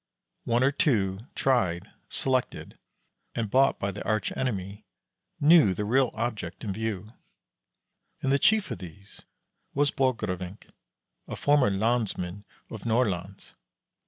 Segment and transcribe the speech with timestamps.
[0.45, 2.79] One or two, tried, selected,
[3.35, 4.83] and bought by the arch enemy,
[5.39, 7.13] knew the real object in view,
[8.23, 9.21] and the chief of these
[9.75, 10.69] was Borgrevinck,
[11.27, 13.53] a former lansman of Nordlands.